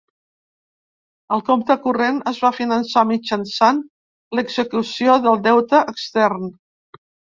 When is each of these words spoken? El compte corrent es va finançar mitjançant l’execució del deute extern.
El 1.37 1.43
compte 1.49 1.75
corrent 1.83 2.17
es 2.31 2.39
va 2.45 2.51
finançar 2.61 3.03
mitjançant 3.11 3.83
l’execució 4.39 5.19
del 5.27 5.41
deute 5.51 5.87
extern. 5.95 6.53